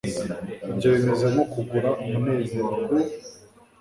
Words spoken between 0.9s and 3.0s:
bimeze nko kugura umunezero ku